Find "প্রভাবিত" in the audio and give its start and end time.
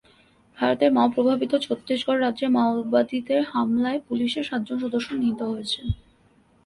1.09-1.53